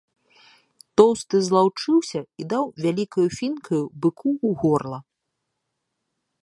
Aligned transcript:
Тоўсты 1.01 1.35
злаўчыўся 1.49 2.21
і 2.43 2.47
даў 2.55 2.65
вялікаю 2.87 3.27
фінкаю 3.39 3.81
быку 4.05 4.29
ў 4.47 4.63
горла. 4.65 4.99